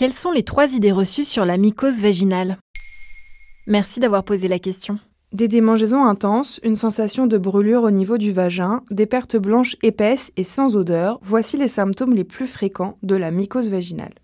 Quelles 0.00 0.14
sont 0.14 0.30
les 0.30 0.44
trois 0.44 0.72
idées 0.72 0.92
reçues 0.92 1.24
sur 1.24 1.44
la 1.44 1.58
mycose 1.58 2.00
vaginale? 2.00 2.56
Merci 3.66 4.00
d'avoir 4.00 4.24
posé 4.24 4.48
la 4.48 4.58
question. 4.58 4.98
Des 5.34 5.46
démangeaisons 5.46 6.06
intenses, 6.06 6.58
une 6.62 6.76
sensation 6.76 7.26
de 7.26 7.36
brûlure 7.36 7.82
au 7.82 7.90
niveau 7.90 8.16
du 8.16 8.32
vagin, 8.32 8.80
des 8.90 9.04
pertes 9.04 9.36
blanches 9.36 9.76
épaisses 9.82 10.32
et 10.38 10.42
sans 10.44 10.74
odeur, 10.74 11.18
voici 11.20 11.58
les 11.58 11.68
symptômes 11.68 12.14
les 12.14 12.24
plus 12.24 12.46
fréquents 12.46 12.96
de 13.02 13.14
la 13.14 13.30
mycose 13.30 13.68
vaginale. 13.68 14.14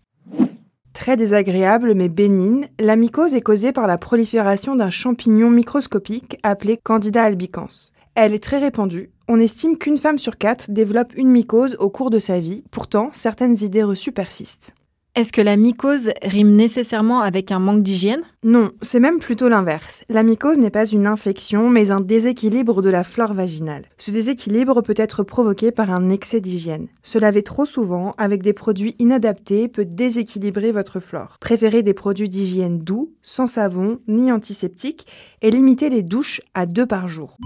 Très 0.94 1.18
désagréable 1.18 1.92
mais 1.94 2.08
bénigne, 2.08 2.68
la 2.80 2.96
mycose 2.96 3.34
est 3.34 3.42
causée 3.42 3.72
par 3.72 3.86
la 3.86 3.98
prolifération 3.98 4.76
d'un 4.76 4.88
champignon 4.88 5.50
microscopique 5.50 6.38
appelé 6.42 6.78
Candida 6.82 7.22
albicans. 7.22 7.92
Elle 8.14 8.32
est 8.32 8.42
très 8.42 8.60
répandue. 8.60 9.10
On 9.28 9.38
estime 9.40 9.76
qu'une 9.76 9.98
femme 9.98 10.18
sur 10.18 10.38
quatre 10.38 10.70
développe 10.70 11.12
une 11.16 11.28
mycose 11.28 11.76
au 11.78 11.90
cours 11.90 12.08
de 12.08 12.18
sa 12.18 12.40
vie. 12.40 12.64
Pourtant, 12.70 13.10
certaines 13.12 13.62
idées 13.62 13.82
reçues 13.82 14.12
persistent. 14.12 14.72
Est-ce 15.16 15.32
que 15.32 15.40
la 15.40 15.56
mycose 15.56 16.10
rime 16.22 16.52
nécessairement 16.52 17.22
avec 17.22 17.50
un 17.50 17.58
manque 17.58 17.82
d'hygiène? 17.82 18.20
Non, 18.42 18.72
c'est 18.82 19.00
même 19.00 19.18
plutôt 19.18 19.48
l'inverse. 19.48 20.04
La 20.10 20.22
mycose 20.22 20.58
n'est 20.58 20.68
pas 20.68 20.84
une 20.84 21.06
infection, 21.06 21.70
mais 21.70 21.90
un 21.90 22.02
déséquilibre 22.02 22.82
de 22.82 22.90
la 22.90 23.02
flore 23.02 23.32
vaginale. 23.32 23.86
Ce 23.96 24.10
déséquilibre 24.10 24.82
peut 24.82 24.94
être 24.94 25.22
provoqué 25.22 25.70
par 25.70 25.90
un 25.90 26.10
excès 26.10 26.42
d'hygiène. 26.42 26.88
Se 27.02 27.16
laver 27.16 27.42
trop 27.42 27.64
souvent 27.64 28.10
avec 28.18 28.42
des 28.42 28.52
produits 28.52 28.94
inadaptés 28.98 29.68
peut 29.68 29.86
déséquilibrer 29.86 30.70
votre 30.70 31.00
flore. 31.00 31.38
Préférez 31.40 31.82
des 31.82 31.94
produits 31.94 32.28
d'hygiène 32.28 32.80
doux, 32.80 33.14
sans 33.22 33.46
savon 33.46 34.00
ni 34.08 34.30
antiseptiques, 34.30 35.06
et 35.40 35.50
limitez 35.50 35.88
les 35.88 36.02
douches 36.02 36.42
à 36.52 36.66
deux 36.66 36.84
par 36.84 37.08
jour. 37.08 37.38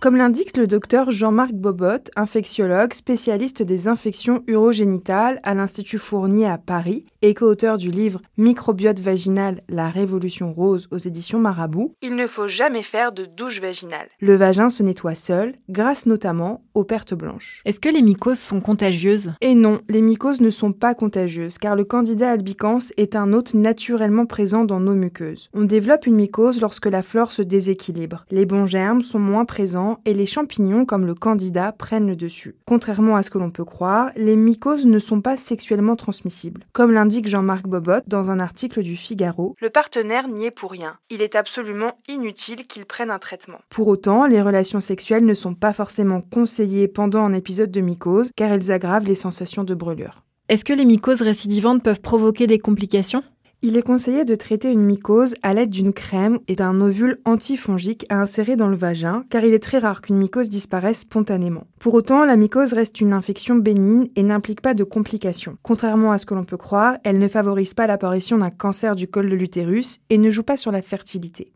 Comme 0.00 0.16
l'indique 0.16 0.58
le 0.58 0.66
docteur 0.66 1.10
Jean-Marc 1.10 1.52
Bobot, 1.52 2.10
infectiologue 2.14 2.92
spécialiste 2.92 3.62
des 3.62 3.88
infections 3.88 4.42
urogénitales 4.46 5.38
à 5.44 5.54
l'Institut 5.54 5.98
Fournier 5.98 6.46
à 6.46 6.58
Paris 6.58 7.06
et 7.22 7.32
co-auteur 7.32 7.78
du 7.78 7.90
livre 7.90 8.20
Microbiote 8.36 9.00
vaginal, 9.00 9.62
la 9.70 9.88
révolution 9.88 10.52
rose 10.52 10.88
aux 10.90 10.98
éditions 10.98 11.38
Marabout, 11.38 11.94
il 12.02 12.16
ne 12.16 12.26
faut 12.26 12.48
jamais 12.48 12.82
faire 12.82 13.12
de 13.12 13.24
douche 13.24 13.62
vaginale. 13.62 14.08
Le 14.20 14.34
vagin 14.34 14.68
se 14.68 14.82
nettoie 14.82 15.14
seul, 15.14 15.54
grâce 15.70 16.04
notamment 16.04 16.62
aux 16.74 16.84
pertes 16.84 17.14
blanches. 17.14 17.62
Est-ce 17.64 17.80
que 17.80 17.88
les 17.88 18.02
mycoses 18.02 18.40
sont 18.40 18.60
contagieuses? 18.60 19.32
Et 19.40 19.54
non, 19.54 19.80
les 19.88 20.02
mycoses 20.02 20.42
ne 20.42 20.50
sont 20.50 20.72
pas 20.72 20.94
contagieuses 20.94 21.56
car 21.56 21.76
le 21.76 21.84
candida 21.84 22.30
albicans 22.30 22.80
est 22.98 23.16
un 23.16 23.32
hôte 23.32 23.54
naturellement 23.54 24.26
présent 24.26 24.66
dans 24.66 24.80
nos 24.80 24.94
muqueuses. 24.94 25.48
On 25.54 25.64
développe 25.64 26.06
une 26.06 26.16
mycose 26.16 26.60
lorsque 26.60 26.86
la 26.86 27.00
flore 27.00 27.32
se 27.32 27.40
déséquilibre. 27.40 28.26
Les 28.30 28.44
bons 28.44 28.66
germes 28.66 29.00
sont 29.00 29.18
moins 29.18 29.46
présents 29.46 29.93
et 30.04 30.14
les 30.14 30.26
champignons 30.26 30.84
comme 30.84 31.06
le 31.06 31.14
candida 31.14 31.72
prennent 31.72 32.06
le 32.06 32.16
dessus. 32.16 32.56
Contrairement 32.66 33.16
à 33.16 33.22
ce 33.22 33.30
que 33.30 33.38
l'on 33.38 33.50
peut 33.50 33.64
croire, 33.64 34.10
les 34.16 34.36
mycoses 34.36 34.86
ne 34.86 34.98
sont 34.98 35.20
pas 35.20 35.36
sexuellement 35.36 35.96
transmissibles. 35.96 36.64
Comme 36.72 36.92
l'indique 36.92 37.28
Jean-Marc 37.28 37.66
Bobot 37.66 38.02
dans 38.06 38.30
un 38.30 38.40
article 38.40 38.82
du 38.82 38.96
Figaro, 38.96 39.54
le 39.60 39.70
partenaire 39.70 40.28
n'y 40.28 40.46
est 40.46 40.50
pour 40.50 40.72
rien. 40.72 40.96
Il 41.10 41.22
est 41.22 41.36
absolument 41.36 41.92
inutile 42.08 42.66
qu'il 42.66 42.86
prenne 42.86 43.10
un 43.10 43.18
traitement. 43.18 43.58
Pour 43.70 43.88
autant, 43.88 44.26
les 44.26 44.42
relations 44.42 44.80
sexuelles 44.80 45.24
ne 45.24 45.34
sont 45.34 45.54
pas 45.54 45.72
forcément 45.72 46.20
conseillées 46.20 46.88
pendant 46.88 47.24
un 47.24 47.32
épisode 47.32 47.70
de 47.70 47.80
mycose 47.80 48.30
car 48.36 48.52
elles 48.52 48.70
aggravent 48.70 49.06
les 49.06 49.14
sensations 49.14 49.64
de 49.64 49.74
brûlure. 49.74 50.22
Est-ce 50.50 50.66
que 50.66 50.74
les 50.74 50.84
mycoses 50.84 51.22
récidivantes 51.22 51.82
peuvent 51.82 52.02
provoquer 52.02 52.46
des 52.46 52.58
complications? 52.58 53.22
Il 53.62 53.76
est 53.76 53.82
conseillé 53.82 54.24
de 54.24 54.34
traiter 54.34 54.70
une 54.70 54.84
mycose 54.84 55.34
à 55.42 55.54
l'aide 55.54 55.70
d'une 55.70 55.92
crème 55.92 56.38
et 56.48 56.56
d'un 56.56 56.80
ovule 56.80 57.18
antifongique 57.24 58.06
à 58.08 58.20
insérer 58.20 58.56
dans 58.56 58.68
le 58.68 58.76
vagin, 58.76 59.24
car 59.30 59.44
il 59.44 59.54
est 59.54 59.62
très 59.62 59.78
rare 59.78 60.00
qu'une 60.00 60.18
mycose 60.18 60.48
disparaisse 60.48 61.00
spontanément. 61.00 61.66
Pour 61.78 61.94
autant, 61.94 62.24
la 62.24 62.36
mycose 62.36 62.72
reste 62.72 63.00
une 63.00 63.12
infection 63.12 63.56
bénigne 63.56 64.08
et 64.16 64.22
n'implique 64.22 64.60
pas 64.60 64.74
de 64.74 64.84
complications. 64.84 65.56
Contrairement 65.62 66.12
à 66.12 66.18
ce 66.18 66.26
que 66.26 66.34
l'on 66.34 66.44
peut 66.44 66.56
croire, 66.56 66.98
elle 67.04 67.18
ne 67.18 67.28
favorise 67.28 67.74
pas 67.74 67.86
l'apparition 67.86 68.38
d'un 68.38 68.50
cancer 68.50 68.96
du 68.96 69.08
col 69.08 69.30
de 69.30 69.36
l'utérus 69.36 70.00
et 70.10 70.18
ne 70.18 70.30
joue 70.30 70.42
pas 70.42 70.56
sur 70.56 70.72
la 70.72 70.82
fertilité. 70.82 71.52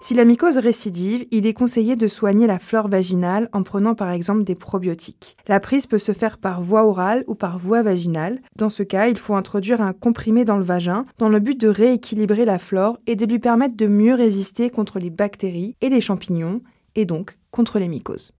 Si 0.00 0.14
la 0.14 0.24
mycose 0.24 0.58
récidive, 0.58 1.26
il 1.30 1.46
est 1.46 1.54
conseillé 1.54 1.96
de 1.96 2.06
soigner 2.06 2.46
la 2.46 2.58
flore 2.58 2.88
vaginale 2.88 3.48
en 3.52 3.62
prenant 3.62 3.94
par 3.94 4.10
exemple 4.10 4.44
des 4.44 4.54
probiotiques. 4.54 5.36
La 5.48 5.58
prise 5.58 5.86
peut 5.86 5.98
se 5.98 6.12
faire 6.12 6.38
par 6.38 6.60
voie 6.60 6.84
orale 6.84 7.24
ou 7.26 7.34
par 7.34 7.58
voie 7.58 7.82
vaginale. 7.82 8.40
Dans 8.56 8.70
ce 8.70 8.82
cas, 8.82 9.08
il 9.08 9.18
faut 9.18 9.34
introduire 9.34 9.80
un 9.80 9.92
comprimé 9.92 10.44
dans 10.44 10.58
le 10.58 10.64
vagin 10.64 11.06
dans 11.18 11.28
le 11.28 11.40
but 11.40 11.58
de 11.58 11.68
rééquilibrer 11.68 12.44
la 12.44 12.58
flore 12.58 12.98
et 13.06 13.16
de 13.16 13.24
lui 13.24 13.38
permettre 13.38 13.76
de 13.76 13.86
mieux 13.86 14.14
résister 14.14 14.70
contre 14.70 14.98
les 14.98 15.10
bactéries 15.10 15.76
et 15.80 15.88
les 15.88 16.00
champignons, 16.00 16.60
et 16.94 17.04
donc 17.04 17.38
contre 17.50 17.78
les 17.78 17.88
mycoses. 17.88 18.32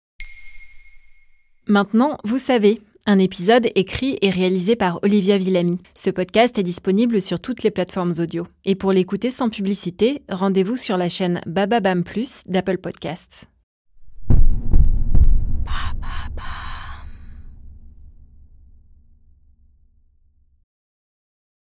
Maintenant, 1.69 2.19
vous 2.25 2.39
savez, 2.39 2.81
un 3.07 3.19
épisode 3.19 3.69
écrit 3.75 4.19
et 4.21 4.31
réalisé 4.31 4.77
par 4.77 4.99
Olivia 5.03 5.39
Villamy. 5.39 5.81
Ce 5.95 6.11
podcast 6.11 6.59
est 6.59 6.63
disponible 6.63 7.21
sur 7.21 7.41
toutes 7.41 7.63
les 7.63 7.71
plateformes 7.71 8.13
audio. 8.19 8.47
Et 8.65 8.75
pour 8.75 8.93
l'écouter 8.93 9.31
sans 9.31 9.49
publicité, 9.49 10.23
rendez-vous 10.29 10.77
sur 10.77 10.97
la 10.97 11.09
chaîne 11.09 11.41
Bababam 11.47 12.03
Plus 12.05 12.43
d'Apple 12.47 12.79
Podcasts. 12.79 13.49